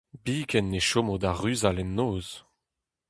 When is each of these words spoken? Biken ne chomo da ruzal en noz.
Biken 0.23 0.65
ne 0.71 0.81
chomo 0.87 1.15
da 1.21 1.31
ruzal 1.39 1.77
en 1.83 1.91
noz. 1.97 2.27